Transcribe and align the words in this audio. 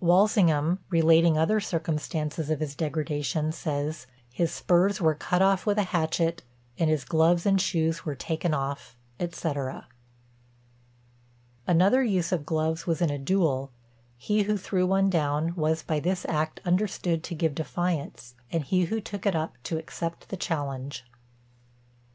Walsingham, 0.00 0.78
relating 0.88 1.36
other 1.36 1.60
circumstances 1.60 2.48
of 2.48 2.60
his 2.60 2.74
degradation, 2.74 3.52
says, 3.52 4.06
"His 4.32 4.50
spurs 4.50 4.98
were 4.98 5.14
cut 5.14 5.42
off 5.42 5.66
with 5.66 5.76
a 5.76 5.82
hatchet; 5.82 6.42
and 6.78 6.88
his 6.88 7.04
gloves 7.04 7.44
and 7.44 7.60
shoes 7.60 8.02
were 8.02 8.14
taken 8.14 8.54
off," 8.54 8.96
&c. 9.20 9.52
Another 11.66 12.02
use 12.02 12.32
of 12.32 12.46
gloves 12.46 12.86
was 12.86 13.02
in 13.02 13.10
a 13.10 13.18
duel; 13.18 13.72
he 14.16 14.44
who 14.44 14.56
threw 14.56 14.86
one 14.86 15.10
down 15.10 15.54
was 15.54 15.82
by 15.82 16.00
this 16.00 16.24
act 16.30 16.62
understood 16.64 17.22
to 17.22 17.34
give 17.34 17.54
defiance, 17.54 18.36
and 18.50 18.64
he 18.64 18.84
who 18.86 19.02
took 19.02 19.26
it 19.26 19.36
up 19.36 19.58
to 19.64 19.76
accept 19.76 20.30
the 20.30 20.36
challenge. 20.38 21.04